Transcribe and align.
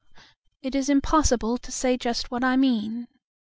—It 0.63 0.73
is 0.73 0.89
impossible 0.89 1.59
to 1.59 1.71
say 1.71 1.95
just 1.95 2.31
what 2.31 2.43
I 2.43 2.55
mean! 2.57 3.07